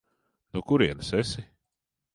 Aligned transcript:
No 0.57 0.63
kurienes 0.71 1.15
esi? 1.21 1.49